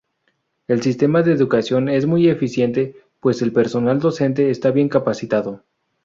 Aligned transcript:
El 0.67 0.81
sistema 0.81 1.21
de 1.21 1.31
educación 1.33 1.87
es 1.87 2.07
muy 2.07 2.27
eficiente, 2.27 2.95
pues 3.19 3.43
el 3.43 3.53
personal 3.53 3.99
docente 3.99 4.49
esta 4.49 4.71
bien 4.71 4.89
capacitado. 4.89 5.63